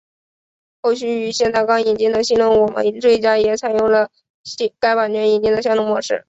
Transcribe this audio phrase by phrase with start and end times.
[0.81, 4.09] 后续于现在刚引进的新我们这一家也采用了
[4.79, 6.19] 该版权引进的相同模式。